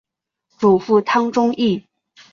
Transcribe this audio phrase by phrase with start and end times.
[0.57, 1.85] 祖父汤宗义。